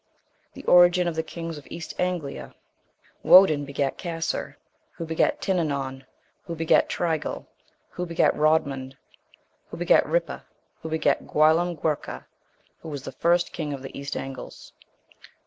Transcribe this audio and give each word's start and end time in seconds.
THE 0.55 0.63
ORIGIN 0.63 1.07
OF 1.07 1.15
THE 1.15 1.21
KINGS 1.21 1.59
OF 1.59 1.67
EAST 1.69 1.93
ANGLIA. 1.99 2.55
59. 3.17 3.17
Woden 3.33 3.65
begat 3.65 3.99
Casser, 3.99 4.55
who 4.93 5.05
begat 5.05 5.43
Titinon, 5.43 6.05
who 6.47 6.55
begat 6.55 6.89
Trigil, 6.89 7.45
who 7.91 8.07
begat 8.07 8.33
Rodmunt, 8.33 8.95
who 9.69 9.77
begat 9.77 10.03
Rippa, 10.07 10.41
who 10.81 10.89
begat 10.89 11.27
Guillem 11.31 11.77
Guercha,* 11.79 12.25
who 12.79 12.89
was 12.89 13.03
the 13.03 13.11
first 13.11 13.53
king 13.53 13.73
of 13.73 13.83
the 13.83 13.95
East 13.95 14.17
Angles. 14.17 14.73